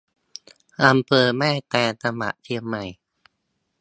[0.83, 2.83] อำเภอแม่แตง จังหวัดเชียงใหม่